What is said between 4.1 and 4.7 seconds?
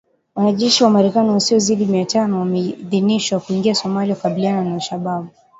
kukabiliana